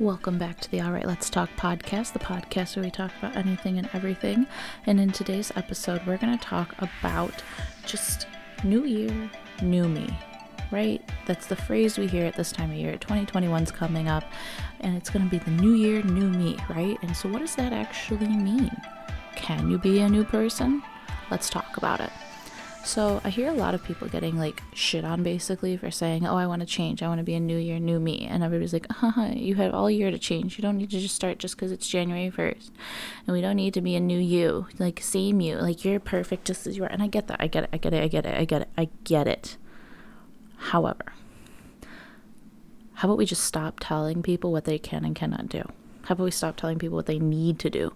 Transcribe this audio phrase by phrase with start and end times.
[0.00, 3.36] Welcome back to the All Right Let's Talk podcast, the podcast where we talk about
[3.36, 4.46] anything and everything.
[4.86, 7.42] And in today's episode, we're going to talk about
[7.84, 8.28] just
[8.62, 9.28] new year,
[9.60, 10.16] new me,
[10.70, 11.02] right?
[11.26, 12.96] That's the phrase we hear at this time of year.
[12.96, 14.22] 2021's coming up,
[14.82, 16.96] and it's going to be the new year, new me, right?
[17.02, 18.70] And so, what does that actually mean?
[19.34, 20.80] Can you be a new person?
[21.28, 22.10] Let's talk about it.
[22.84, 26.36] So I hear a lot of people getting like shit on basically for saying, "Oh,
[26.36, 27.02] I want to change.
[27.02, 29.56] I want to be a new year, new me." And everybody's like, "Haha, uh-huh, you
[29.56, 30.56] have all year to change.
[30.56, 32.70] You don't need to just start just because it's January 1st.
[33.26, 35.56] And we don't need to be a new you, like same you.
[35.56, 37.40] Like you're perfect just as you are." And I get that.
[37.40, 37.70] I get it.
[37.72, 38.02] I get it.
[38.02, 38.38] I get it.
[38.38, 38.68] I get it.
[38.78, 39.56] I get it.
[40.56, 41.12] However,
[42.94, 45.62] how about we just stop telling people what they can and cannot do?
[46.02, 47.92] How about we stop telling people what they need to do?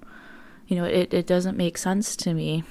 [0.68, 2.62] You know, it, it doesn't make sense to me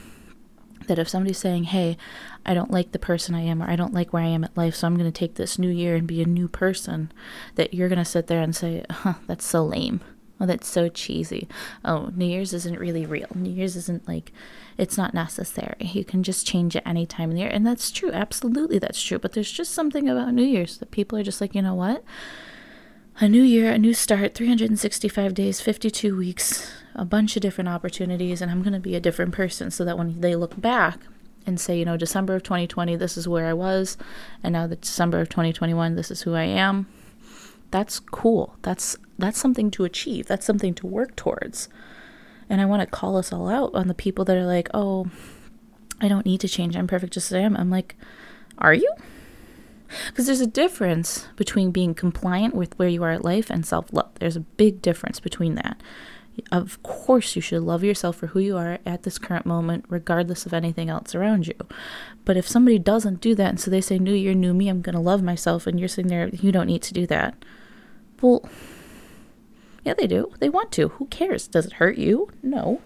[0.87, 1.97] that if somebody's saying, hey,
[2.45, 4.57] I don't like the person I am or I don't like where I am at
[4.57, 7.11] life, so I'm going to take this new year and be a new person,
[7.55, 10.01] that you're going to sit there and say, huh, that's so lame.
[10.39, 11.47] Oh, that's so cheesy.
[11.85, 13.27] Oh, New Year's isn't really real.
[13.35, 14.31] New Year's isn't like,
[14.75, 15.75] it's not necessary.
[15.81, 17.51] You can just change it any time in the year.
[17.51, 18.11] And that's true.
[18.11, 19.19] Absolutely, that's true.
[19.19, 22.03] But there's just something about New Year's that people are just like, you know what?
[23.19, 28.41] A new year, a new start, 365 days, 52 weeks a bunch of different opportunities
[28.41, 30.99] and I'm going to be a different person so that when they look back
[31.45, 33.97] and say, you know, December of 2020, this is where I was,
[34.43, 36.87] and now the December of 2021, this is who I am.
[37.71, 38.55] That's cool.
[38.61, 40.27] That's that's something to achieve.
[40.27, 41.69] That's something to work towards.
[42.49, 45.07] And I want to call us all out on the people that are like, "Oh,
[46.01, 46.75] I don't need to change.
[46.75, 47.95] I'm perfect just as I am." I'm like,
[48.57, 48.93] "Are you?"
[50.07, 53.91] Because there's a difference between being compliant with where you are at life and self
[53.93, 54.11] love.
[54.15, 55.81] There's a big difference between that.
[56.51, 60.45] Of course, you should love yourself for who you are at this current moment, regardless
[60.45, 61.55] of anything else around you.
[62.25, 64.81] But if somebody doesn't do that, and so they say, New year, new me, I'm
[64.81, 67.35] going to love myself, and you're sitting there, you don't need to do that.
[68.21, 68.47] Well,
[69.83, 70.31] yeah, they do.
[70.39, 70.89] They want to.
[70.89, 71.47] Who cares?
[71.47, 72.29] Does it hurt you?
[72.43, 72.81] No.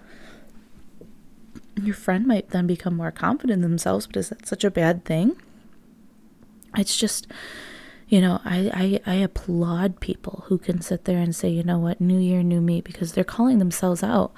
[1.82, 5.04] Your friend might then become more confident in themselves, but is that such a bad
[5.04, 5.36] thing?
[6.78, 7.28] It's just
[8.08, 11.80] you know, I, I, I applaud people who can sit there and say, you know
[11.80, 14.32] what, new year, new me, because they're calling themselves out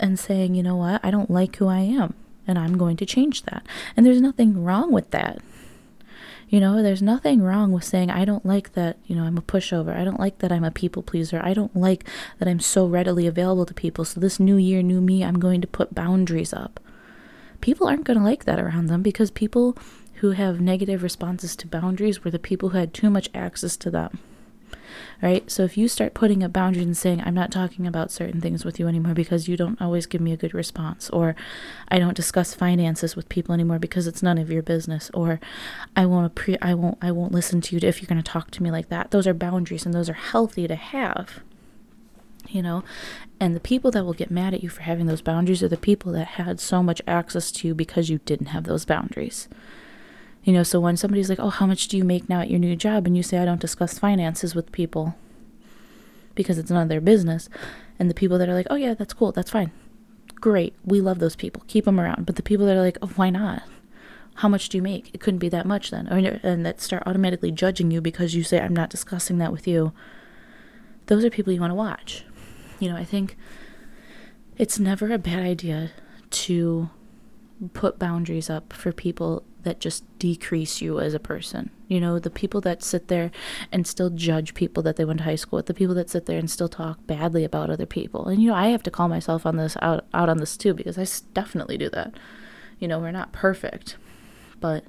[0.00, 2.14] and saying, you know what, I don't like who I am
[2.46, 3.64] and I'm going to change that.
[3.96, 5.38] And there's nothing wrong with that.
[6.48, 9.42] You know, there's nothing wrong with saying, I don't like that, you know, I'm a
[9.42, 9.94] pushover.
[9.94, 11.40] I don't like that I'm a people pleaser.
[11.44, 14.06] I don't like that I'm so readily available to people.
[14.06, 16.80] So this new year, new me, I'm going to put boundaries up.
[17.60, 19.76] People aren't going to like that around them because people
[20.20, 23.90] who have negative responses to boundaries were the people who had too much access to
[23.90, 24.18] them.
[25.22, 25.50] Right?
[25.50, 28.64] So if you start putting up boundaries and saying, I'm not talking about certain things
[28.64, 31.34] with you anymore because you don't always give me a good response, or
[31.88, 35.40] I don't discuss finances with people anymore because it's none of your business, or
[35.96, 38.50] I won't pre- I won't I won't listen to you if you're going to talk
[38.52, 39.10] to me like that.
[39.10, 41.40] Those are boundaries and those are healthy to have.
[42.48, 42.82] You know,
[43.40, 45.76] and the people that will get mad at you for having those boundaries are the
[45.76, 49.48] people that had so much access to you because you didn't have those boundaries.
[50.44, 52.60] You know, so when somebody's like, oh, how much do you make now at your
[52.60, 53.06] new job?
[53.06, 55.14] And you say, I don't discuss finances with people
[56.34, 57.48] because it's none of their business.
[57.98, 59.72] And the people that are like, oh, yeah, that's cool, that's fine.
[60.36, 60.74] Great.
[60.84, 61.64] We love those people.
[61.66, 62.24] Keep them around.
[62.24, 63.62] But the people that are like, oh, why not?
[64.36, 65.10] How much do you make?
[65.12, 66.06] It couldn't be that much then.
[66.06, 69.92] and that start automatically judging you because you say, I'm not discussing that with you.
[71.06, 72.24] Those are people you want to watch.
[72.78, 73.36] You know, I think
[74.56, 75.90] it's never a bad idea
[76.30, 76.90] to
[77.72, 81.68] put boundaries up for people that just decrease you as a person.
[81.88, 83.30] You know, the people that sit there
[83.70, 86.24] and still judge people that they went to high school with, the people that sit
[86.24, 88.28] there and still talk badly about other people.
[88.28, 90.72] And you know, I have to call myself on this out out on this too
[90.72, 92.14] because I definitely do that.
[92.78, 93.98] You know, we're not perfect,
[94.58, 94.84] but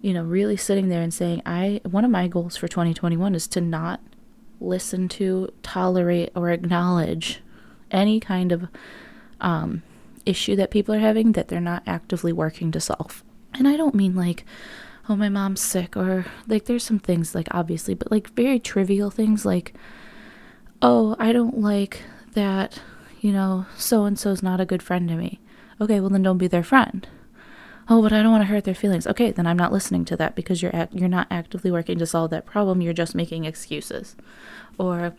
[0.00, 3.46] you know, really sitting there and saying, I one of my goals for 2021 is
[3.48, 4.00] to not
[4.60, 7.40] listen to, tolerate, or acknowledge
[7.92, 8.66] any kind of
[9.40, 9.84] um,
[10.26, 13.22] issue that people are having that they're not actively working to solve.
[13.54, 14.44] And I don't mean like,
[15.08, 19.10] oh, my mom's sick, or like there's some things like obviously, but like very trivial
[19.10, 19.74] things like,
[20.82, 22.02] oh, I don't like
[22.34, 22.80] that,
[23.20, 25.40] you know, so and so's not a good friend to me.
[25.80, 27.08] Okay, well then don't be their friend.
[27.90, 29.06] Oh, but I don't want to hurt their feelings.
[29.06, 32.06] Okay, then I'm not listening to that because you're act- you're not actively working to
[32.06, 32.82] solve that problem.
[32.82, 34.14] You're just making excuses.
[34.76, 35.14] Or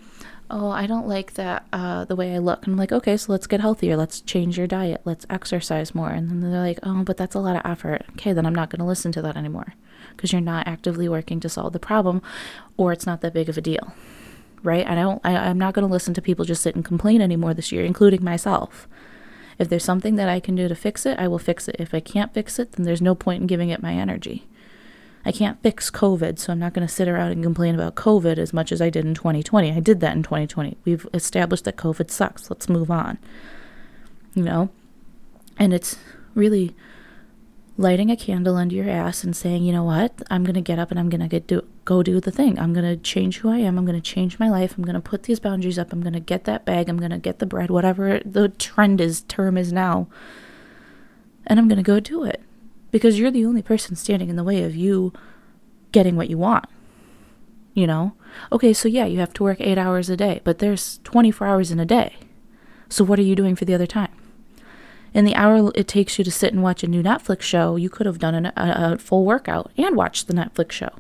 [0.50, 2.66] oh, I don't like that, uh, the way I look.
[2.66, 3.96] And I'm like, okay, so let's get healthier.
[3.96, 5.01] Let's change your diet.
[5.06, 6.10] Let's exercise more.
[6.10, 8.04] And then they're like, oh, but that's a lot of effort.
[8.12, 9.74] Okay, then I'm not going to listen to that anymore
[10.16, 12.22] because you're not actively working to solve the problem
[12.78, 13.94] or it's not that big of a deal.
[14.62, 14.86] Right?
[14.86, 17.54] I don't, I, I'm not going to listen to people just sit and complain anymore
[17.54, 18.88] this year, including myself.
[19.57, 21.75] If there's something that I can do to fix it, I will fix it.
[21.80, 24.48] If I can't fix it, then there's no point in giving it my energy.
[25.25, 28.38] I can't fix COVID, so I'm not going to sit around and complain about COVID
[28.38, 29.71] as much as I did in 2020.
[29.71, 30.77] I did that in 2020.
[30.86, 32.50] We've established that COVID sucks.
[32.50, 33.18] Let's move on.
[34.33, 34.69] You know?
[35.57, 35.98] And it's
[36.36, 36.74] really
[37.77, 40.21] lighting a candle under your ass and saying, you know what?
[40.30, 42.57] I'm going to get up and I'm going to get do go do the thing.
[42.60, 43.77] I'm going to change who I am.
[43.77, 44.77] I'm going to change my life.
[44.77, 45.92] I'm going to put these boundaries up.
[45.92, 46.88] I'm going to get that bag.
[46.88, 50.07] I'm going to get the bread, whatever the trend is, term is now.
[51.48, 52.42] And I'm going to go do it
[52.91, 55.13] because you're the only person standing in the way of you
[55.91, 56.65] getting what you want.
[57.74, 58.13] You know?
[58.51, 61.71] Okay, so yeah, you have to work eight hours a day, but there's 24 hours
[61.71, 62.15] in a day.
[62.89, 64.12] So what are you doing for the other time?
[65.13, 67.89] In the hour it takes you to sit and watch a new Netflix show, you
[67.89, 70.91] could have done an, a, a full workout and watched the Netflix show.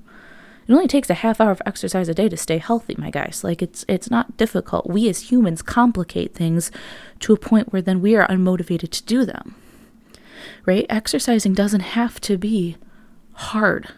[0.67, 3.43] It only takes a half hour of exercise a day to stay healthy, my guys.
[3.43, 4.87] Like it's it's not difficult.
[4.87, 6.71] We as humans complicate things
[7.21, 9.55] to a point where then we are unmotivated to do them
[10.65, 10.85] right?
[10.89, 12.77] Exercising doesn't have to be
[13.33, 13.89] hard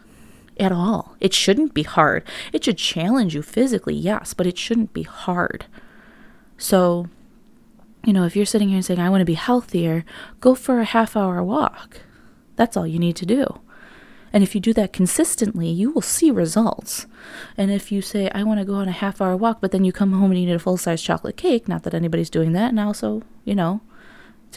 [0.58, 1.16] at all.
[1.20, 2.24] It shouldn't be hard.
[2.54, 5.66] It should challenge you physically, yes, but it shouldn't be hard.
[6.58, 7.08] So,
[8.06, 10.06] you know, if you're sitting here and saying, I want to be healthier,
[10.40, 12.02] go for a half hour walk.
[12.56, 13.60] That's all you need to do.
[14.34, 17.06] And if you do that consistently, you will see results.
[17.58, 19.84] And if you say, I want to go on a half hour walk, but then
[19.84, 22.70] you come home and eat a full size chocolate cake, not that anybody's doing that,
[22.70, 23.82] and also, you know,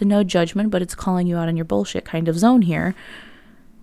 [0.00, 2.94] a no judgment, but it's calling you out on your bullshit kind of zone here,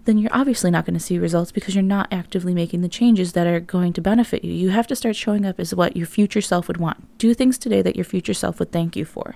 [0.05, 3.33] then you're obviously not going to see results because you're not actively making the changes
[3.33, 4.51] that are going to benefit you.
[4.51, 7.17] You have to start showing up as what your future self would want.
[7.17, 9.35] Do things today that your future self would thank you for.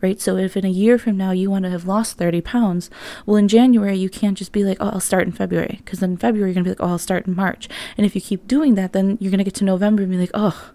[0.00, 0.18] Right?
[0.20, 2.88] So if in a year from now you want to have lost 30 pounds,
[3.26, 5.80] well, in January you can't just be like, oh, I'll start in February.
[5.84, 7.68] Because then in February you're going to be like, oh, I'll start in March.
[7.96, 10.18] And if you keep doing that, then you're going to get to November and be
[10.18, 10.70] like, oh,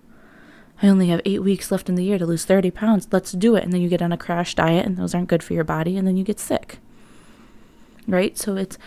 [0.82, 3.08] I only have eight weeks left in the year to lose 30 pounds.
[3.12, 3.64] Let's do it.
[3.64, 5.98] And then you get on a crash diet, and those aren't good for your body,
[5.98, 6.80] and then you get sick.
[8.08, 8.38] Right?
[8.38, 8.78] So it's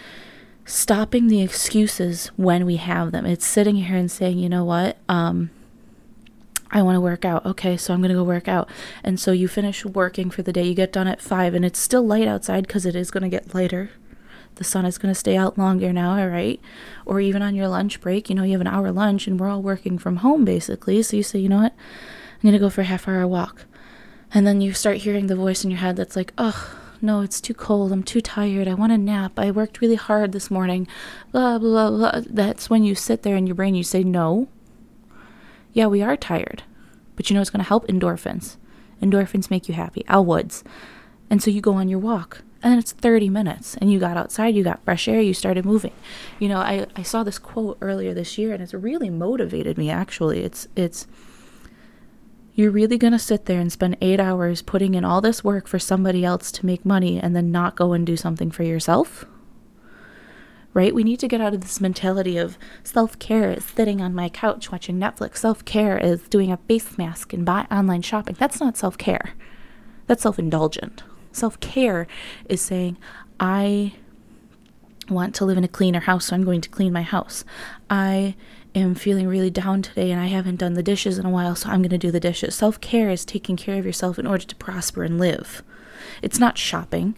[0.64, 3.25] stopping the excuses when we have them.
[3.25, 4.99] It's sitting here and saying, you know what?
[5.08, 5.50] Um,
[6.70, 7.46] I want to work out.
[7.46, 8.69] Okay, so I'm going to go work out.
[9.02, 10.64] And so you finish working for the day.
[10.64, 13.31] You get done at five, and it's still light outside because it is going to
[13.31, 13.90] get lighter
[14.58, 16.60] the sun is going to stay out longer now, all right?
[17.06, 19.49] Or even on your lunch break, you know, you have an hour lunch and we're
[19.49, 21.02] all working from home basically.
[21.02, 21.72] So you say, you know what?
[21.72, 23.64] I'm going to go for a half hour walk.
[24.32, 27.40] And then you start hearing the voice in your head that's like, oh, no, it's
[27.40, 27.93] too cold.
[27.93, 28.69] I'm too tired.
[28.69, 29.38] I want a nap.
[29.38, 30.87] I worked really hard this morning.
[31.32, 32.20] Blah, blah, blah.
[32.28, 34.49] That's when you sit there in your brain, you say, no.
[35.72, 36.64] Yeah, we are tired.
[37.16, 37.87] But you know what's going to help?
[37.87, 38.56] Endorphins.
[39.00, 40.04] Endorphins make you happy.
[40.08, 40.64] Elle Woods.
[41.31, 44.55] And so you go on your walk and it's 30 minutes and you got outside
[44.55, 45.93] you got fresh air you started moving.
[46.38, 49.90] You know i, I saw this quote earlier this year and it's really motivated me
[49.90, 50.43] actually.
[50.43, 51.06] It's it's
[52.58, 55.69] you're really going to sit there and spend eight hours putting in all this work
[55.69, 59.25] for somebody else to make money and then not go and do something for yourself?
[60.75, 60.93] Right?
[60.93, 64.72] We need to get out of this mentality of self-care is sitting on my couch
[64.72, 65.37] watching netflix.
[65.37, 68.34] Self-care is doing a face mask and buy online shopping.
[68.37, 69.34] That's not self-care.
[70.08, 71.04] That's self-indulgent
[71.38, 72.06] Self care
[72.49, 72.96] is saying,
[73.38, 73.94] I
[75.08, 77.44] want to live in a cleaner house, so I'm going to clean my house.
[77.88, 78.35] I
[78.75, 81.69] am feeling really down today and I haven't done the dishes in a while, so
[81.69, 82.55] I'm going to do the dishes.
[82.55, 85.62] Self care is taking care of yourself in order to prosper and live.
[86.23, 87.17] It's not shopping.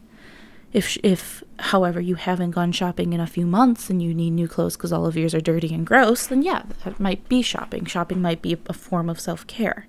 [0.72, 4.46] If, if, however, you haven't gone shopping in a few months and you need new
[4.46, 7.87] clothes because all of yours are dirty and gross, then yeah, that might be shopping.
[7.87, 9.88] Shopping might be a form of self care.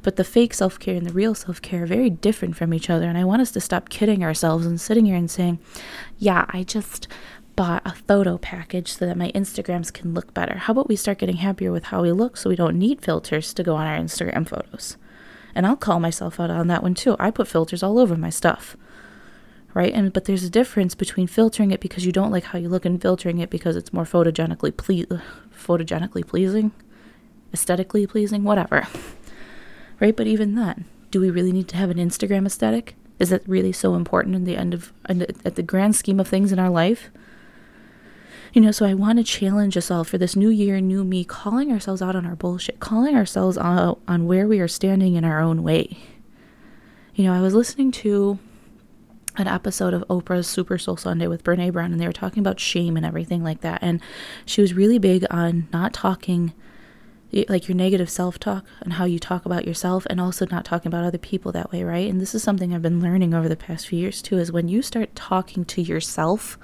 [0.00, 2.88] But the fake self care and the real self care are very different from each
[2.88, 3.06] other.
[3.06, 5.58] And I want us to stop kidding ourselves and sitting here and saying,
[6.18, 7.08] yeah, I just
[7.54, 10.56] bought a photo package so that my Instagrams can look better.
[10.56, 13.52] How about we start getting happier with how we look so we don't need filters
[13.52, 14.96] to go on our Instagram photos?
[15.54, 17.16] And I'll call myself out on that one too.
[17.18, 18.78] I put filters all over my stuff
[19.74, 19.92] right?
[19.92, 22.84] And but there's a difference between filtering it because you don't like how you look
[22.84, 25.20] and filtering it because it's more photogenically ple-
[25.54, 26.72] photogenically pleasing,
[27.52, 28.86] aesthetically pleasing, whatever.
[30.00, 30.16] Right?
[30.16, 32.96] But even then, do we really need to have an Instagram aesthetic?
[33.20, 36.50] Is that really so important in the end of at the grand scheme of things
[36.50, 37.10] in our life?
[38.52, 41.24] You know, so I want to challenge us all for this new year, new me,
[41.24, 45.24] calling ourselves out on our bullshit, calling ourselves out on where we are standing in
[45.24, 45.98] our own way.
[47.14, 48.38] You know, I was listening to
[49.36, 52.60] an episode of Oprah's Super Soul Sunday with Brene Brown, and they were talking about
[52.60, 53.80] shame and everything like that.
[53.82, 54.00] And
[54.44, 56.52] she was really big on not talking
[57.48, 60.88] like your negative self talk and how you talk about yourself, and also not talking
[60.88, 62.10] about other people that way, right?
[62.10, 64.68] And this is something I've been learning over the past few years too is when
[64.68, 66.58] you start talking to yourself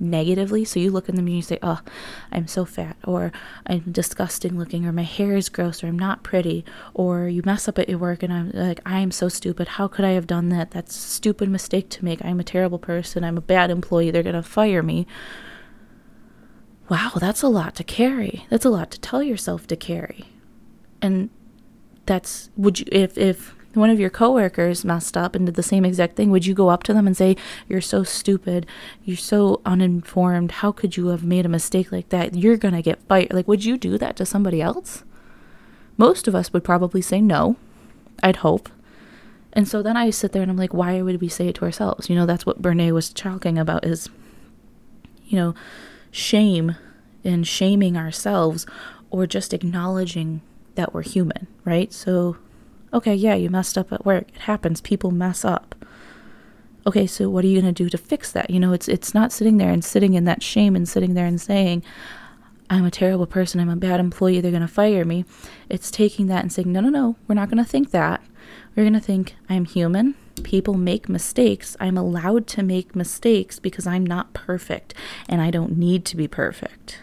[0.00, 0.64] negatively.
[0.64, 1.80] So you look in the mirror and you say, Oh,
[2.30, 3.32] I'm so fat, or
[3.66, 7.68] I'm disgusting looking, or my hair is gross, or I'm not pretty, or you mess
[7.68, 9.68] up at your work and I'm like, I'm so stupid.
[9.68, 10.70] How could I have done that?
[10.70, 12.24] That's a stupid mistake to make.
[12.24, 13.24] I'm a terrible person.
[13.24, 14.10] I'm a bad employee.
[14.10, 15.06] They're going to fire me.
[16.88, 18.46] wow, that's a lot to carry.
[18.50, 20.26] That's a lot to tell yourself to carry.
[21.00, 21.30] And
[22.06, 25.84] that's would you if if one of your coworkers messed up and did the same
[25.84, 27.36] exact thing, would you go up to them and say,
[27.68, 28.66] You're so stupid,
[29.04, 32.34] you're so uninformed, how could you have made a mistake like that?
[32.34, 33.32] You're gonna get fired.
[33.32, 35.04] Like, would you do that to somebody else?
[35.96, 37.56] Most of us would probably say no,
[38.22, 38.68] I'd hope.
[39.52, 41.64] And so then I sit there and I'm like, why would we say it to
[41.64, 42.08] ourselves?
[42.08, 44.08] You know, that's what Brene was talking about is,
[45.26, 45.54] you know,
[46.10, 46.76] shame
[47.22, 48.66] and shaming ourselves
[49.10, 50.40] or just acknowledging
[50.74, 51.92] that we're human, right?
[51.92, 52.38] So
[52.92, 54.28] Okay, yeah, you messed up at work.
[54.34, 54.80] It happens.
[54.80, 55.74] People mess up.
[56.86, 58.50] Okay, so what are you going to do to fix that?
[58.50, 61.26] You know, it's it's not sitting there and sitting in that shame and sitting there
[61.26, 61.82] and saying,
[62.68, 65.26] I'm a terrible person, I'm a bad employee, they're going to fire me.
[65.68, 68.22] It's taking that and saying, no, no, no, we're not going to think that.
[68.74, 70.14] We're going to think, I'm human.
[70.42, 71.76] People make mistakes.
[71.78, 74.94] I'm allowed to make mistakes because I'm not perfect
[75.28, 77.00] and I don't need to be perfect.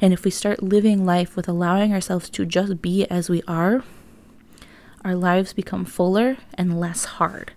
[0.00, 3.82] And if we start living life with allowing ourselves to just be as we are,
[5.04, 7.52] our lives become fuller and less hard.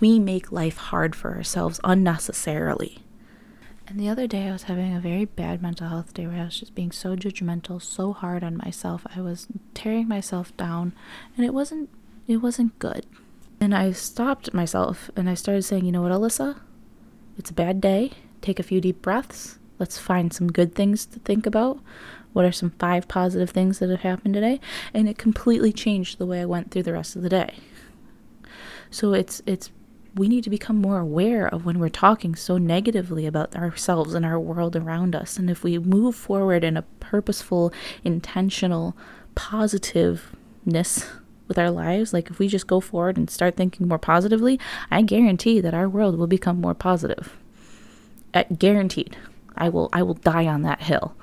[0.00, 2.98] We make life hard for ourselves unnecessarily.
[3.86, 6.44] And the other day, I was having a very bad mental health day where I
[6.44, 9.04] was just being so judgmental, so hard on myself.
[9.16, 10.92] I was tearing myself down,
[11.36, 11.90] and it wasn't
[12.28, 13.04] it wasn't good.
[13.60, 16.60] And I stopped myself and I started saying, "You know what, Alyssa?
[17.36, 18.12] It's a bad day.
[18.40, 19.58] Take a few deep breaths.
[19.80, 21.80] Let's find some good things to think about.
[22.32, 24.60] What are some five positive things that have happened today?
[24.94, 27.54] And it completely changed the way I went through the rest of the day.
[28.90, 29.70] So it's it's
[30.14, 34.24] we need to become more aware of when we're talking so negatively about ourselves and
[34.24, 35.38] our world around us.
[35.38, 37.72] And if we move forward in a purposeful,
[38.02, 38.96] intentional,
[39.34, 41.08] positiveness
[41.46, 44.58] with our lives, like if we just go forward and start thinking more positively,
[44.90, 47.36] I guarantee that our world will become more positive.
[48.34, 49.16] Uh, guaranteed.
[49.56, 51.14] I will I will die on that hill.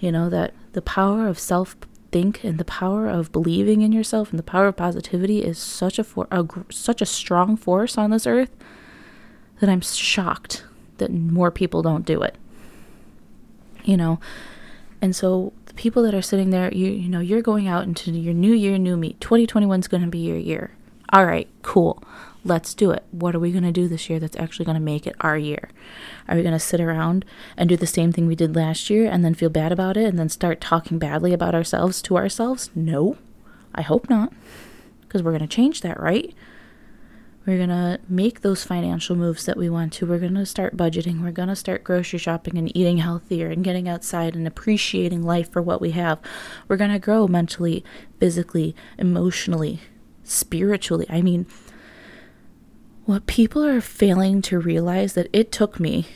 [0.00, 1.76] You know, that the power of self
[2.10, 5.98] think and the power of believing in yourself and the power of positivity is such
[5.98, 8.50] a, for- a such a strong force on this earth
[9.60, 10.64] that I'm shocked
[10.98, 12.36] that more people don't do it.
[13.84, 14.20] You know,
[15.00, 18.10] and so the people that are sitting there, you you know, you're going out into
[18.10, 19.16] your new year, new me.
[19.20, 20.72] 2021 is going to be your year.
[21.12, 22.02] All right, cool.
[22.42, 23.04] Let's do it.
[23.10, 25.36] What are we going to do this year that's actually going to make it our
[25.36, 25.68] year?
[26.26, 27.24] Are we going to sit around
[27.56, 30.06] and do the same thing we did last year and then feel bad about it
[30.06, 32.70] and then start talking badly about ourselves to ourselves?
[32.74, 33.18] No,
[33.74, 34.32] I hope not.
[35.02, 36.34] Because we're going to change that, right?
[37.46, 40.06] We're going to make those financial moves that we want to.
[40.06, 41.22] We're going to start budgeting.
[41.22, 45.50] We're going to start grocery shopping and eating healthier and getting outside and appreciating life
[45.50, 46.20] for what we have.
[46.68, 47.84] We're going to grow mentally,
[48.18, 49.80] physically, emotionally,
[50.22, 51.06] spiritually.
[51.08, 51.46] I mean,
[53.06, 56.06] what people are failing to realize that it took me,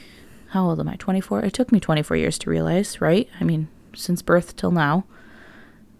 [0.50, 0.96] how old am I?
[0.96, 1.40] 24?
[1.40, 3.28] It took me 24 years to realize, right?
[3.40, 5.04] I mean, since birth till now.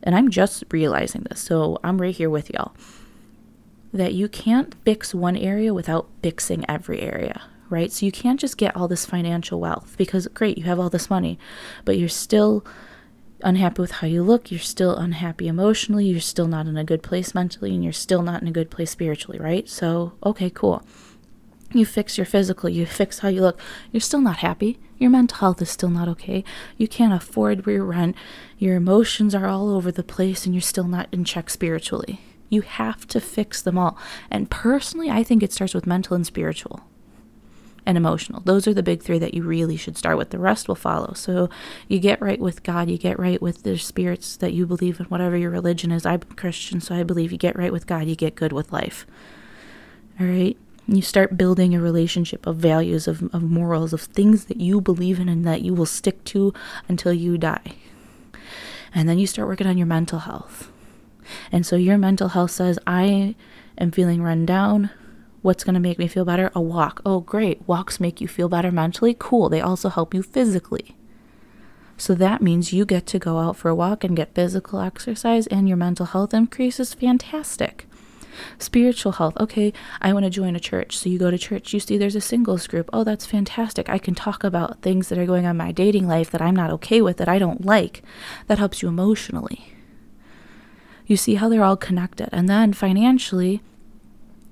[0.02, 1.40] And I'm just realizing this.
[1.40, 2.74] So I'm right here with y'all.
[3.92, 7.90] That you can't fix one area without fixing every area, right?
[7.90, 11.08] So you can't just get all this financial wealth because, great, you have all this
[11.08, 11.38] money,
[11.84, 12.64] but you're still
[13.44, 17.02] unhappy with how you look, you're still unhappy emotionally, you're still not in a good
[17.02, 19.68] place mentally, and you're still not in a good place spiritually, right?
[19.68, 20.82] So, okay, cool.
[21.72, 23.60] You fix your physical, you fix how you look,
[23.92, 24.78] you're still not happy.
[24.98, 26.44] Your mental health is still not okay.
[26.76, 28.16] You can't afford rent.
[28.58, 32.20] Your emotions are all over the place, and you're still not in check spiritually.
[32.48, 33.98] You have to fix them all.
[34.30, 36.84] And personally, I think it starts with mental and spiritual
[37.86, 38.40] and emotional.
[38.44, 40.30] Those are the big three that you really should start with.
[40.30, 41.12] The rest will follow.
[41.14, 41.48] So
[41.88, 45.06] you get right with God, you get right with the spirits that you believe in,
[45.06, 46.06] whatever your religion is.
[46.06, 49.06] I'm Christian, so I believe you get right with God, you get good with life.
[50.18, 50.56] All right?
[50.86, 55.18] You start building a relationship of values, of, of morals, of things that you believe
[55.18, 56.52] in and that you will stick to
[56.88, 57.76] until you die.
[58.94, 60.70] And then you start working on your mental health.
[61.50, 63.34] And so your mental health says, I
[63.78, 64.90] am feeling run down.
[65.44, 66.50] What's going to make me feel better?
[66.54, 67.02] A walk.
[67.04, 67.60] Oh, great.
[67.68, 69.14] Walks make you feel better mentally.
[69.18, 69.50] Cool.
[69.50, 70.96] They also help you physically.
[71.98, 75.46] So that means you get to go out for a walk and get physical exercise
[75.48, 76.94] and your mental health increases.
[76.94, 77.86] Fantastic.
[78.58, 79.36] Spiritual health.
[79.38, 80.96] Okay, I want to join a church.
[80.96, 82.88] So you go to church, you see there's a singles group.
[82.90, 83.90] Oh, that's fantastic.
[83.90, 86.56] I can talk about things that are going on in my dating life that I'm
[86.56, 88.02] not okay with, that I don't like.
[88.46, 89.74] That helps you emotionally.
[91.06, 92.30] You see how they're all connected.
[92.32, 93.60] And then financially,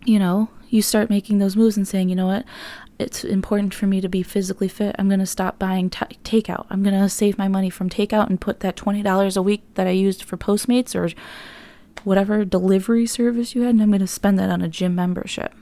[0.04, 2.44] you know, you start making those moves and saying, you know what,
[2.98, 4.96] it's important for me to be physically fit.
[4.98, 6.66] I'm going to stop buying t- takeout.
[6.70, 9.86] I'm going to save my money from takeout and put that $20 a week that
[9.86, 11.12] I used for Postmates or
[12.04, 15.52] whatever delivery service you had, and I'm going to spend that on a gym membership.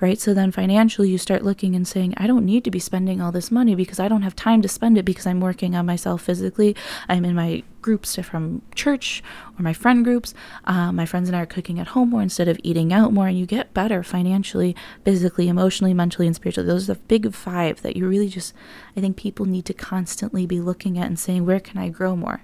[0.00, 0.20] Right?
[0.20, 3.32] So then financially, you start looking and saying, I don't need to be spending all
[3.32, 6.22] this money because I don't have time to spend it because I'm working on myself
[6.22, 6.76] physically.
[7.08, 9.22] I'm in my groups from church
[9.58, 10.34] or my friend groups.
[10.64, 13.28] Uh, my friends and I are cooking at home more instead of eating out more,
[13.28, 16.66] and you get better financially, physically, emotionally, mentally, and spiritually.
[16.66, 18.54] Those are the big five that you really just,
[18.96, 22.14] I think people need to constantly be looking at and saying, where can I grow
[22.14, 22.42] more?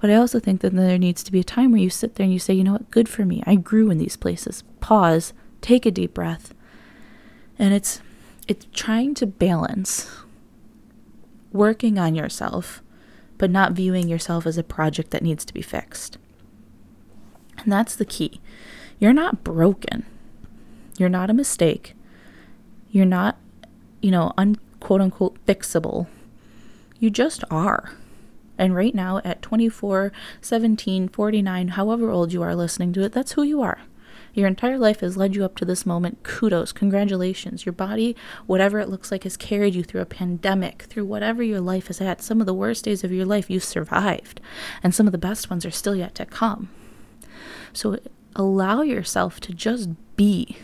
[0.00, 2.24] But I also think that there needs to be a time where you sit there
[2.24, 3.42] and you say, you know what, good for me.
[3.46, 4.62] I grew in these places.
[4.80, 6.54] Pause, take a deep breath,
[7.64, 8.00] and it's
[8.46, 10.10] it's trying to balance
[11.52, 12.82] working on yourself
[13.38, 16.18] but not viewing yourself as a project that needs to be fixed.
[17.58, 18.40] And that's the key.
[18.98, 20.04] You're not broken.
[20.98, 21.94] You're not a mistake.
[22.90, 23.38] You're not,
[24.00, 26.06] you know, unquote unquote fixable.
[26.98, 27.92] You just are.
[28.56, 33.32] And right now at 24, 17, 49, however old you are listening to it, that's
[33.32, 33.80] who you are.
[34.34, 36.24] Your entire life has led you up to this moment.
[36.24, 37.64] Kudos, congratulations.
[37.64, 41.60] Your body, whatever it looks like, has carried you through a pandemic, through whatever your
[41.60, 42.20] life has had.
[42.20, 44.40] Some of the worst days of your life you've survived,
[44.82, 46.68] and some of the best ones are still yet to come.
[47.72, 47.98] So
[48.34, 50.58] allow yourself to just be.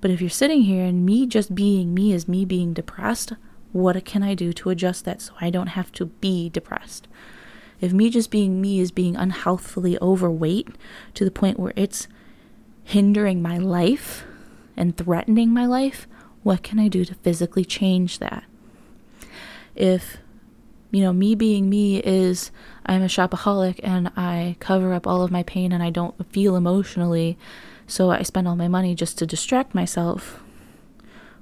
[0.00, 3.32] But if you're sitting here and me just being me is me being depressed,
[3.72, 7.06] what can I do to adjust that so I don't have to be depressed?
[7.80, 10.68] If me just being me is being unhealthfully overweight
[11.14, 12.08] to the point where it's
[12.84, 14.24] hindering my life
[14.76, 16.06] and threatening my life,
[16.42, 18.44] what can I do to physically change that?
[19.74, 20.18] If,
[20.90, 22.50] you know, me being me is
[22.86, 26.54] I'm a shopaholic and I cover up all of my pain and I don't feel
[26.54, 27.38] emotionally,
[27.86, 30.42] so I spend all my money just to distract myself.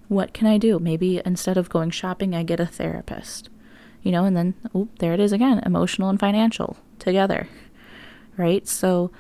[0.09, 0.79] What can I do?
[0.79, 3.49] Maybe instead of going shopping, I get a therapist.
[4.03, 7.49] You know, and then, oh, there it is again emotional and financial together.
[8.37, 8.67] Right?
[8.67, 9.11] So,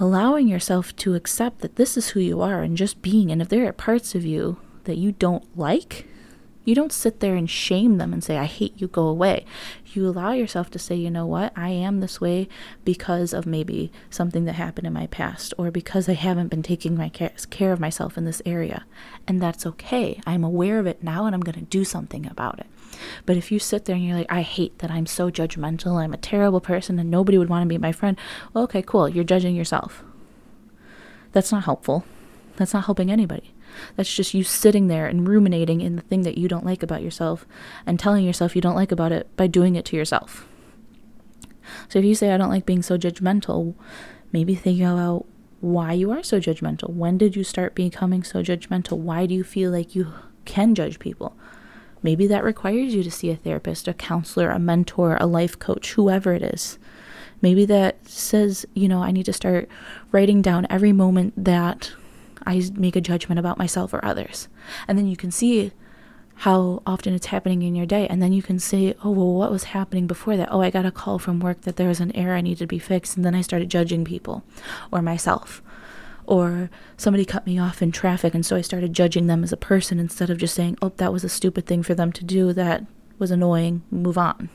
[0.00, 3.30] allowing yourself to accept that this is who you are and just being.
[3.30, 6.06] And if there are parts of you that you don't like,
[6.64, 9.44] you don't sit there and shame them and say, I hate you, go away.
[9.86, 12.48] You allow yourself to say, you know what, I am this way
[12.84, 16.96] because of maybe something that happened in my past or because I haven't been taking
[16.96, 18.84] my care of myself in this area.
[19.26, 20.20] And that's okay.
[20.26, 22.66] I'm aware of it now and I'm going to do something about it.
[23.24, 26.12] But if you sit there and you're like, I hate that I'm so judgmental, I'm
[26.12, 28.18] a terrible person, and nobody would want to be my friend,
[28.52, 29.08] well, okay, cool.
[29.08, 30.02] You're judging yourself.
[31.32, 32.04] That's not helpful.
[32.56, 33.54] That's not helping anybody.
[33.96, 37.02] That's just you sitting there and ruminating in the thing that you don't like about
[37.02, 37.46] yourself
[37.86, 40.46] and telling yourself you don't like about it by doing it to yourself.
[41.88, 43.74] So if you say, I don't like being so judgmental,
[44.32, 45.26] maybe think about
[45.60, 46.90] why you are so judgmental.
[46.90, 48.98] When did you start becoming so judgmental?
[48.98, 50.12] Why do you feel like you
[50.44, 51.36] can judge people?
[52.02, 55.92] Maybe that requires you to see a therapist, a counselor, a mentor, a life coach,
[55.92, 56.78] whoever it is.
[57.42, 59.68] Maybe that says, you know, I need to start
[60.10, 61.92] writing down every moment that
[62.46, 64.48] I make a judgment about myself or others.
[64.88, 65.72] And then you can see
[66.36, 68.08] how often it's happening in your day.
[68.08, 70.48] And then you can say, oh, well, what was happening before that?
[70.50, 72.66] Oh, I got a call from work that there was an error I needed to
[72.66, 73.16] be fixed.
[73.16, 74.42] And then I started judging people
[74.90, 75.62] or myself
[76.30, 79.56] or somebody cut me off in traffic and so I started judging them as a
[79.56, 82.52] person instead of just saying, "Oh, that was a stupid thing for them to do.
[82.52, 82.86] That
[83.18, 83.82] was annoying.
[83.90, 84.48] Move on."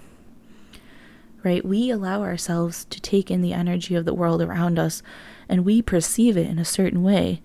[1.44, 1.66] Right?
[1.66, 5.04] We allow ourselves to take in the energy of the world around us
[5.50, 7.42] and we perceive it in a certain way.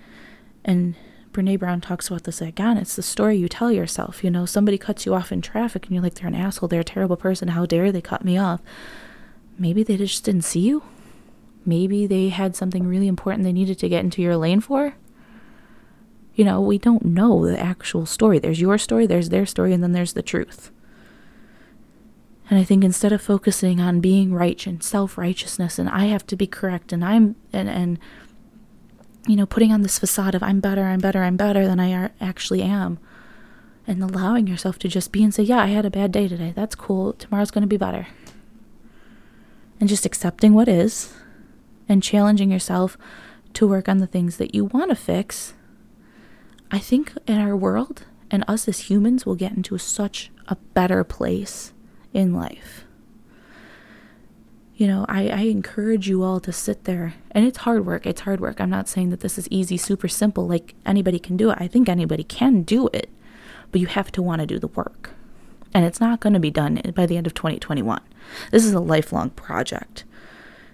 [0.65, 0.95] And
[1.33, 2.77] Brene Brown talks about this again.
[2.77, 4.25] It's the story you tell yourself.
[4.25, 6.81] You know, somebody cuts you off in traffic and you're like, they're an asshole, they're
[6.81, 8.61] a terrible person, how dare they cut me off?
[9.59, 10.83] Maybe they just didn't see you.
[11.65, 14.95] Maybe they had something really important they needed to get into your lane for.
[16.35, 18.39] You know, we don't know the actual story.
[18.39, 20.71] There's your story, there's their story, and then there's the truth.
[22.49, 26.27] And I think instead of focusing on being right and self righteousness and I have
[26.29, 27.99] to be correct and I'm, and, and,
[29.27, 32.11] you know, putting on this facade of I'm better, I'm better, I'm better than I
[32.21, 32.99] actually am,
[33.87, 36.53] and allowing yourself to just be and say, Yeah, I had a bad day today.
[36.55, 37.13] That's cool.
[37.15, 38.07] Tomorrow's going to be better.
[39.79, 41.15] And just accepting what is
[41.89, 42.97] and challenging yourself
[43.55, 45.55] to work on the things that you want to fix,
[46.71, 51.03] I think in our world and us as humans will get into such a better
[51.03, 51.73] place
[52.13, 52.85] in life.
[54.81, 58.07] You know, I, I encourage you all to sit there, and it's hard work.
[58.07, 58.63] It's hard work.
[58.63, 61.59] I'm not saying that this is easy, super simple, like anybody can do it.
[61.61, 63.11] I think anybody can do it,
[63.71, 65.11] but you have to want to do the work.
[65.75, 68.01] And it's not going to be done by the end of 2021.
[68.53, 70.05] This is a lifelong project.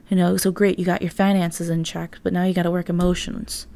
[0.08, 2.70] You know, so great, you got your finances in check, but now you got to
[2.70, 3.66] work emotions.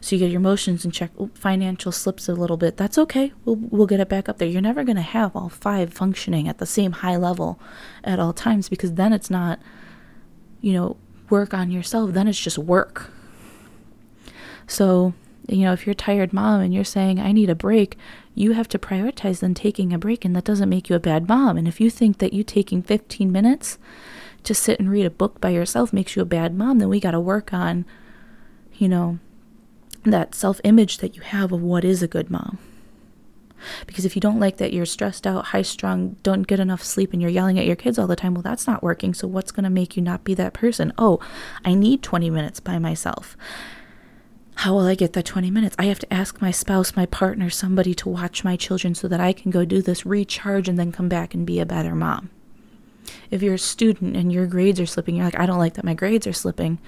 [0.00, 1.10] So you get your emotions in check.
[1.20, 2.76] Ooh, financial slips a little bit.
[2.76, 3.32] That's okay.
[3.44, 4.46] We'll we'll get it back up there.
[4.46, 7.58] You're never going to have all five functioning at the same high level
[8.04, 9.58] at all times because then it's not
[10.60, 10.96] you know,
[11.28, 12.12] work on yourself.
[12.12, 13.10] Then it's just work.
[14.66, 15.14] So
[15.48, 17.98] You know, if you're a tired mom and you're saying, I need a break,
[18.36, 21.28] you have to prioritize then taking a break, and that doesn't make you a bad
[21.28, 21.56] mom.
[21.56, 23.76] And if you think that you taking 15 minutes
[24.44, 27.00] to sit and read a book by yourself makes you a bad mom, then we
[27.00, 27.84] got to work on,
[28.74, 29.18] you know,
[30.04, 32.58] that self image that you have of what is a good mom.
[33.86, 37.12] Because if you don't like that you're stressed out, high strung, don't get enough sleep,
[37.12, 39.14] and you're yelling at your kids all the time, well, that's not working.
[39.14, 40.92] So, what's going to make you not be that person?
[40.98, 41.20] Oh,
[41.64, 43.36] I need 20 minutes by myself.
[44.56, 45.74] How will I get that 20 minutes?
[45.78, 49.20] I have to ask my spouse, my partner, somebody to watch my children so that
[49.20, 52.28] I can go do this, recharge, and then come back and be a better mom.
[53.30, 55.84] If you're a student and your grades are slipping, you're like, I don't like that
[55.84, 56.78] my grades are slipping.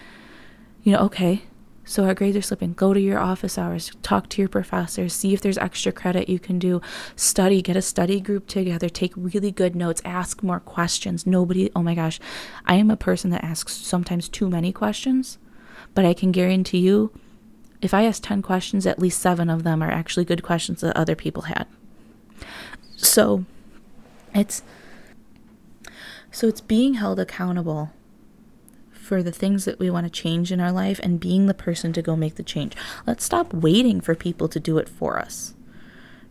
[0.83, 1.45] You know, okay,
[1.85, 2.75] so our grades are slipping.
[2.75, 6.38] Go to your office hours, talk to your professors, see if there's extra credit you
[6.38, 6.81] can do.
[7.16, 11.27] Study, get a study group together, take really good notes, ask more questions.
[11.27, 12.21] Nobody, oh my gosh,
[12.66, 15.38] I am a person that asks sometimes too many questions,
[15.95, 17.12] but I can guarantee you,
[17.81, 20.97] if I ask 10 questions, at least seven of them are actually good questions that
[20.97, 21.66] other people had.
[22.97, 23.45] So
[24.35, 24.62] it's
[26.31, 27.90] so it's being held accountable
[29.03, 31.93] for the things that we want to change in our life and being the person
[31.93, 32.75] to go make the change.
[33.07, 35.55] Let's stop waiting for people to do it for us,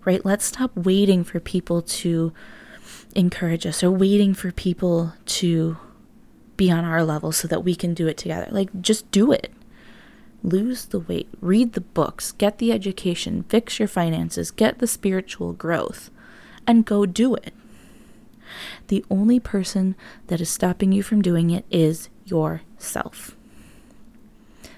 [0.05, 0.25] right?
[0.25, 2.33] Let's stop waiting for people to
[3.13, 5.77] encourage us or waiting for people to
[6.55, 8.47] be on our level so that we can do it together.
[8.51, 9.51] Like, just do it.
[10.43, 15.53] Lose the weight, read the books, get the education, fix your finances, get the spiritual
[15.53, 16.09] growth,
[16.65, 17.53] and go do it.
[18.87, 19.95] The only person
[20.27, 23.35] that is stopping you from doing it is yourself.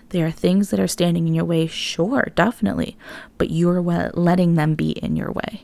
[0.10, 2.96] There are things that are standing in your way, sure, definitely,
[3.38, 5.64] but you're letting them be in your way.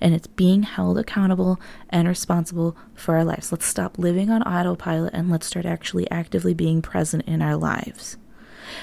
[0.00, 3.50] And it's being held accountable and responsible for our lives.
[3.50, 8.18] Let's stop living on autopilot and let's start actually actively being present in our lives.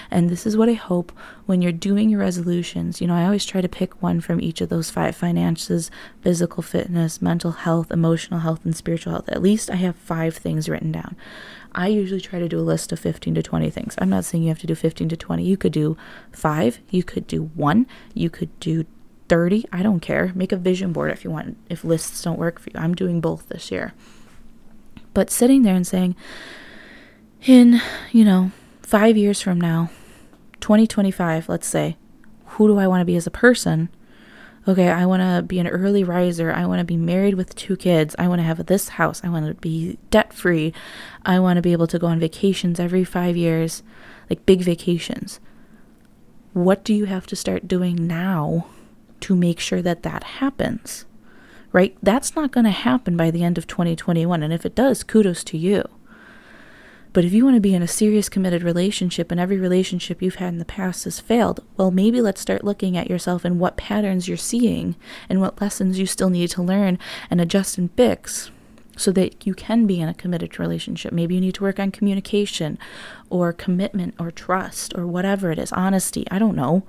[0.09, 1.11] And this is what I hope
[1.45, 3.01] when you're doing your resolutions.
[3.01, 6.63] You know, I always try to pick one from each of those five finances, physical
[6.63, 9.29] fitness, mental health, emotional health, and spiritual health.
[9.29, 11.15] At least I have five things written down.
[11.73, 13.95] I usually try to do a list of 15 to 20 things.
[13.97, 15.43] I'm not saying you have to do 15 to 20.
[15.43, 15.97] You could do
[16.31, 18.85] five, you could do one, you could do
[19.29, 19.65] 30.
[19.71, 20.31] I don't care.
[20.35, 22.79] Make a vision board if you want, if lists don't work for you.
[22.79, 23.93] I'm doing both this year.
[25.13, 26.15] But sitting there and saying,
[27.43, 27.81] in,
[28.11, 29.89] you know, five years from now,
[30.59, 31.97] 2025, let's say,
[32.45, 33.89] who do I want to be as a person?
[34.67, 36.51] Okay, I want to be an early riser.
[36.51, 38.15] I want to be married with two kids.
[38.19, 39.21] I want to have this house.
[39.23, 40.71] I want to be debt free.
[41.25, 43.81] I want to be able to go on vacations every five years,
[44.29, 45.39] like big vacations.
[46.53, 48.67] What do you have to start doing now
[49.21, 51.05] to make sure that that happens?
[51.71, 51.97] Right?
[52.03, 54.43] That's not going to happen by the end of 2021.
[54.43, 55.87] And if it does, kudos to you.
[57.13, 60.35] But if you want to be in a serious committed relationship and every relationship you've
[60.35, 63.75] had in the past has failed, well, maybe let's start looking at yourself and what
[63.75, 64.95] patterns you're seeing
[65.27, 66.97] and what lessons you still need to learn
[67.29, 68.49] and adjust and fix
[68.95, 71.11] so that you can be in a committed relationship.
[71.11, 72.77] Maybe you need to work on communication
[73.29, 76.25] or commitment or trust or whatever it is, honesty.
[76.31, 76.83] I don't know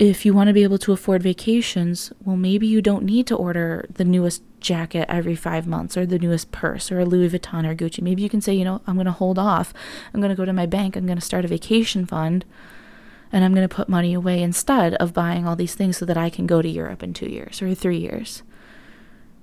[0.00, 3.36] if you want to be able to afford vacations, well, maybe you don't need to
[3.36, 7.66] order the newest jacket every five months or the newest purse or a Louis Vuitton
[7.66, 8.02] or Gucci.
[8.02, 9.72] Maybe you can say, you know, I'm going to hold off.
[10.12, 10.96] I'm going to go to my bank.
[10.96, 12.44] I'm going to start a vacation fund
[13.32, 16.16] and I'm going to put money away instead of buying all these things so that
[16.16, 18.42] I can go to Europe in two years or three years.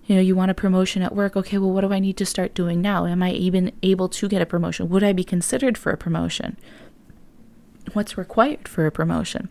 [0.06, 1.36] You know, you want a promotion at work.
[1.36, 3.06] Okay, well, what do I need to start doing now?
[3.06, 4.88] Am I even able to get a promotion?
[4.90, 6.58] Would I be considered for a promotion?
[7.94, 9.50] What's required for a promotion?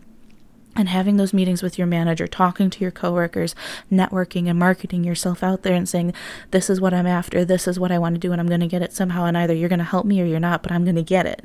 [0.77, 3.55] And having those meetings with your manager, talking to your coworkers,
[3.91, 6.13] networking and marketing yourself out there and saying,
[6.51, 8.61] This is what I'm after, this is what I want to do, and I'm going
[8.61, 9.25] to get it somehow.
[9.25, 11.25] And either you're going to help me or you're not, but I'm going to get
[11.25, 11.43] it.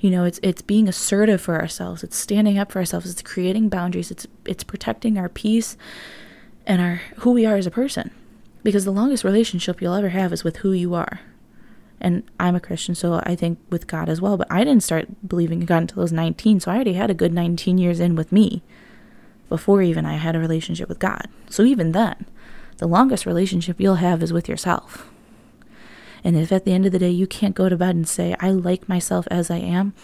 [0.00, 2.02] You know, it's it's being assertive for ourselves.
[2.02, 3.10] It's standing up for ourselves.
[3.10, 4.10] It's creating boundaries.
[4.10, 5.76] It's it's protecting our peace
[6.66, 8.10] and our who we are as a person.
[8.62, 11.20] Because the longest relationship you'll ever have is with who you are
[12.00, 14.36] and I'm a Christian, so I think with God as well.
[14.36, 17.10] But I didn't start believing in God until I was 19, so I already had
[17.10, 18.62] a good 19 years in with me
[19.48, 21.26] before even I had a relationship with God.
[21.48, 22.26] So even then,
[22.76, 25.10] the longest relationship you'll have is with yourself.
[26.22, 28.36] And if at the end of the day you can't go to bed and say,
[28.40, 29.94] I like myself as I am,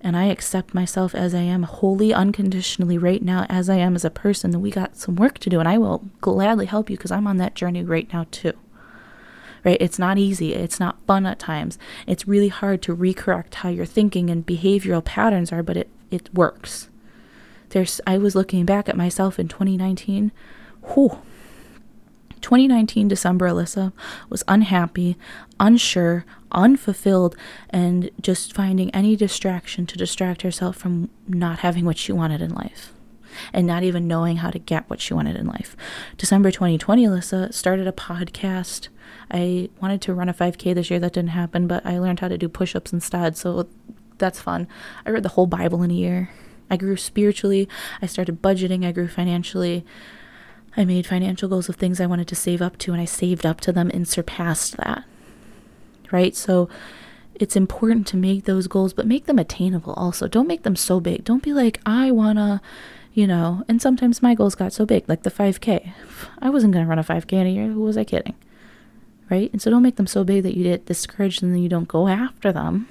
[0.00, 4.04] and I accept myself as I am wholly, unconditionally, right now, as I am as
[4.04, 5.60] a person, then we got some work to do.
[5.60, 8.52] And I will gladly help you because I'm on that journey right now, too
[9.64, 9.78] right?
[9.80, 10.54] It's not easy.
[10.54, 11.78] It's not fun at times.
[12.06, 16.32] It's really hard to recorrect how your thinking and behavioral patterns are, but it, it
[16.34, 16.88] works.
[17.70, 20.30] There's I was looking back at myself in 2019.
[20.94, 21.18] Whew.
[22.40, 23.90] 2019 December Alyssa
[24.28, 25.16] was unhappy,
[25.58, 27.34] unsure, unfulfilled,
[27.70, 32.52] and just finding any distraction to distract herself from not having what she wanted in
[32.52, 32.92] life
[33.52, 35.76] and not even knowing how to get what she wanted in life.
[36.16, 38.88] December 2020, Alyssa started a podcast.
[39.30, 41.00] I wanted to run a 5K this year.
[41.00, 43.36] That didn't happen, but I learned how to do push ups instead.
[43.36, 43.68] So
[44.18, 44.68] that's fun.
[45.06, 46.30] I read the whole Bible in a year.
[46.70, 47.68] I grew spiritually.
[48.00, 48.84] I started budgeting.
[48.84, 49.84] I grew financially.
[50.76, 53.46] I made financial goals of things I wanted to save up to, and I saved
[53.46, 55.04] up to them and surpassed that.
[56.10, 56.34] Right?
[56.34, 56.68] So
[57.34, 60.28] it's important to make those goals, but make them attainable also.
[60.28, 61.24] Don't make them so big.
[61.24, 62.60] Don't be like, I want to,
[63.14, 65.92] you know, and sometimes my goals got so big, like the 5K.
[66.40, 67.68] I wasn't going to run a 5K in a year.
[67.68, 68.34] Who was I kidding?
[69.30, 69.50] Right?
[69.52, 71.88] And so don't make them so big that you get discouraged and then you don't
[71.88, 72.88] go after them.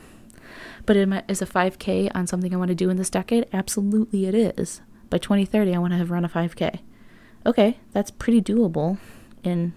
[0.86, 3.48] But is a 5K on something I want to do in this decade?
[3.54, 4.82] Absolutely it is.
[5.10, 6.80] By 2030, I want to have run a 5K
[7.46, 8.98] okay, that's pretty doable
[9.44, 9.74] in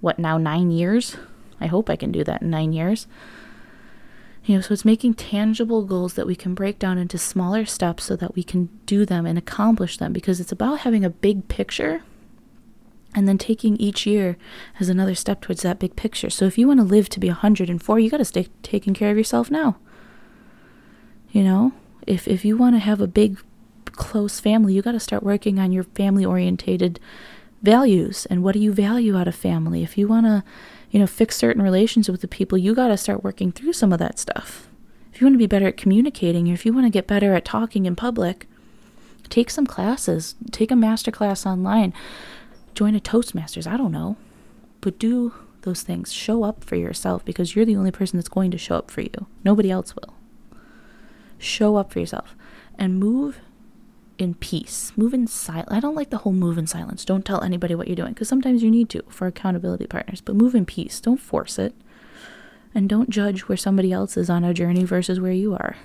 [0.00, 1.16] what now, nine years?
[1.60, 3.06] I hope I can do that in nine years.
[4.44, 8.04] You know, so it's making tangible goals that we can break down into smaller steps
[8.04, 11.46] so that we can do them and accomplish them because it's about having a big
[11.46, 12.02] picture
[13.14, 14.36] and then taking each year
[14.80, 16.30] as another step towards that big picture.
[16.30, 19.10] So if you want to live to be 104, you got to stay taking care
[19.10, 19.76] of yourself now.
[21.30, 21.72] You know,
[22.06, 23.38] if if you want to have a big
[23.92, 26.98] close family, you got to start working on your family orientated
[27.62, 29.82] values and what do you value out of family.
[29.82, 30.42] If you want to,
[30.92, 33.92] you know, fix certain relations with the people, you got to start working through some
[33.92, 34.68] of that stuff.
[35.12, 37.34] If you want to be better at communicating, or if you want to get better
[37.34, 38.46] at talking in public,
[39.30, 41.94] take some classes, take a master class online,
[42.74, 44.16] join a Toastmasters, I don't know.
[44.82, 46.12] But do those things.
[46.12, 49.00] Show up for yourself because you're the only person that's going to show up for
[49.00, 49.26] you.
[49.44, 50.14] Nobody else will.
[51.38, 52.36] Show up for yourself
[52.78, 53.40] and move
[54.22, 54.92] in peace.
[54.96, 55.68] Move in silence.
[55.70, 57.04] I don't like the whole move in silence.
[57.04, 60.36] Don't tell anybody what you're doing because sometimes you need to for accountability partners, but
[60.36, 61.00] move in peace.
[61.00, 61.74] Don't force it.
[62.74, 65.76] And don't judge where somebody else is on a journey versus where you are.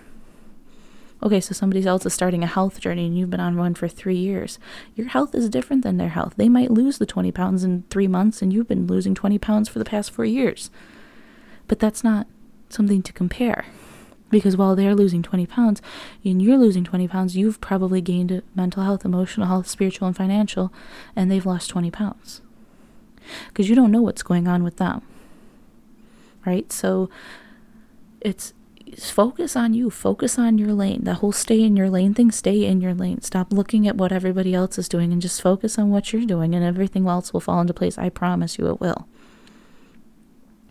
[1.21, 3.87] Okay, so somebody else is starting a health journey and you've been on one for
[3.87, 4.59] three years.
[4.95, 6.35] Your health is different than their health.
[6.37, 9.67] They might lose the 20 pounds in three months and you've been losing 20 pounds
[9.67, 10.69] for the past four years.
[11.67, 12.27] But that's not
[12.69, 13.65] something to compare.
[14.29, 15.81] Because while they're losing 20 pounds
[16.23, 20.73] and you're losing 20 pounds, you've probably gained mental health, emotional health, spiritual, and financial,
[21.15, 22.41] and they've lost 20 pounds.
[23.47, 25.01] Because you don't know what's going on with them.
[26.45, 26.71] Right?
[26.71, 27.09] So
[28.21, 28.53] it's
[28.97, 31.03] focus on you, focus on your lane.
[31.03, 33.21] The whole stay in your lane thing, stay in your lane.
[33.21, 36.55] Stop looking at what everybody else is doing and just focus on what you're doing,
[36.55, 37.97] and everything else will fall into place.
[37.97, 39.07] I promise you it will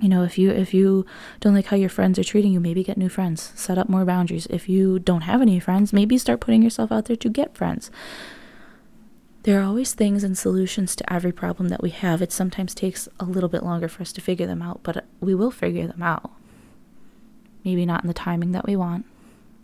[0.01, 1.07] you know if you if you
[1.41, 3.53] don't like how your friends are treating you maybe get new friends.
[3.55, 4.47] Set up more boundaries.
[4.51, 7.91] If you don't have any friends maybe start putting yourself out there to get friends.
[9.45, 12.21] There are always things and solutions to every problem that we have.
[12.21, 15.35] It sometimes takes a little bit longer for us to figure them out but we
[15.35, 16.31] will figure them out.
[17.65, 19.07] Maybe not in the timing that we want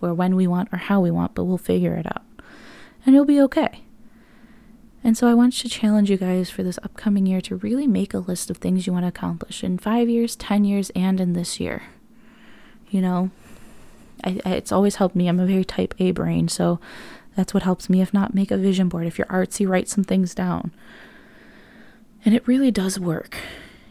[0.00, 2.22] or when we want or how we want but we'll figure it out.
[3.04, 3.82] And you'll be okay
[5.04, 8.14] and so I want to challenge you guys for this upcoming year to really make
[8.14, 11.32] a list of things you want to accomplish in five years, 10 years, and in
[11.32, 11.84] this year.
[12.90, 13.30] You know,
[14.22, 15.28] I, I, it's always helped me.
[15.28, 16.78] I'm a very type A brain, so
[17.36, 18.00] that's what helps me.
[18.00, 19.06] If not, make a vision board.
[19.06, 20.72] If you're artsy, write some things down.
[22.24, 23.36] And it really does work.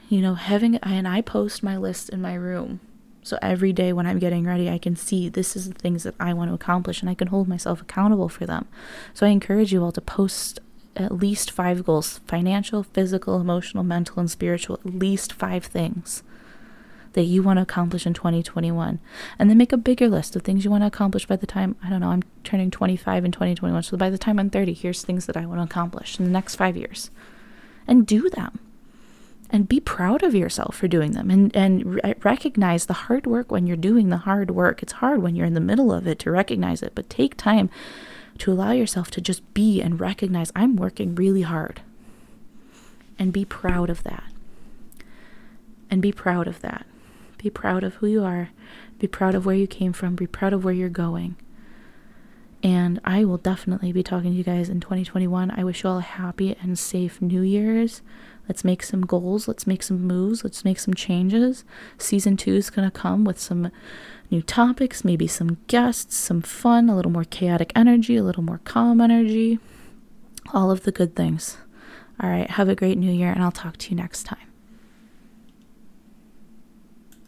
[0.08, 2.80] You know, having, and I post my list in my room.
[3.24, 6.16] So every day when I'm getting ready, I can see this is the things that
[6.20, 8.68] I want to accomplish and I can hold myself accountable for them.
[9.14, 10.60] So I encourage you all to post
[10.96, 14.80] at least five goals financial, physical, emotional, mental, and spiritual.
[14.86, 16.24] At least five things
[17.14, 19.00] that you want to accomplish in 2021.
[19.38, 21.76] And then make a bigger list of things you want to accomplish by the time,
[21.84, 23.84] I don't know, I'm turning 25 in 2021.
[23.84, 26.32] So by the time I'm 30, here's things that I want to accomplish in the
[26.32, 27.12] next five years.
[27.88, 28.60] And do them.
[29.50, 33.52] And be proud of yourself for doing them and, and re- recognize the hard work
[33.52, 34.82] when you're doing the hard work.
[34.82, 37.70] It's hard when you're in the middle of it to recognize it, but take time
[38.42, 41.82] to allow yourself to just be and recognize I'm working really hard
[43.20, 44.24] and be proud of that.
[45.92, 46.88] And be proud of that.
[47.38, 48.50] Be proud of who you are.
[48.98, 50.16] Be proud of where you came from.
[50.16, 51.36] Be proud of where you're going.
[52.64, 55.52] And I will definitely be talking to you guys in 2021.
[55.52, 58.02] I wish you all a happy and safe New Year's.
[58.50, 59.48] Let's make some goals.
[59.48, 60.44] Let's make some moves.
[60.44, 61.64] Let's make some changes.
[62.00, 63.72] Season two is going to come with some
[64.32, 68.62] new topics, maybe some guests, some fun, a little more chaotic energy, a little more
[68.64, 69.60] calm energy,
[70.54, 71.58] all of the good things.
[72.22, 74.51] All right, have a great new year, and I'll talk to you next time.